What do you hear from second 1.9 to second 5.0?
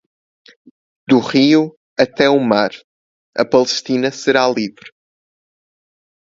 até o Mar, a Palestina será livre!